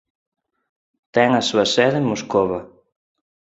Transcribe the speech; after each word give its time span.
Ten 1.15 1.29
a 1.39 1.43
súa 1.49 1.65
sede 1.75 1.97
en 2.01 2.09
Moscova. 2.11 2.59